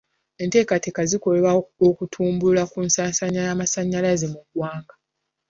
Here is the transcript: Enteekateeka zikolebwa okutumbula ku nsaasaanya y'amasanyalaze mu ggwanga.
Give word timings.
Enteekateeka 0.43 1.01
zikolebwa 1.09 1.51
okutumbula 1.87 2.61
ku 2.71 2.79
nsaasaanya 2.87 3.41
y'amasanyalaze 3.47 4.25
mu 4.33 4.39
ggwanga. 4.45 4.93